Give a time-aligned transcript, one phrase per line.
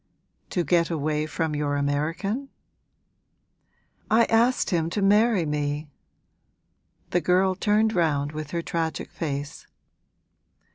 [0.49, 2.49] 'To get away from your American?'
[4.09, 5.91] 'I asked him to marry me!'
[7.11, 9.67] The girl turned round with her tragic face.